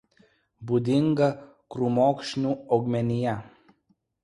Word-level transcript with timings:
Būdinga 0.71 1.27
krūmokšnių 1.77 2.57
augmenija. 2.79 3.39